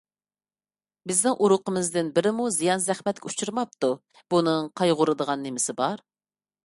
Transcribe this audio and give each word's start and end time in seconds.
بىزنىڭ 1.09 1.35
ئۇرۇقىمىزدىن 1.47 2.09
بىرىمۇ 2.15 2.47
زىيان- 2.57 2.81
زەخمەتكە 2.87 3.31
ئۇچرىماپتۇ. 3.35 3.93
بۇنىڭ 4.35 4.71
قايغۇرىدىغان 4.83 5.45
نېمىسى 5.49 5.77
بار؟ 5.85 6.03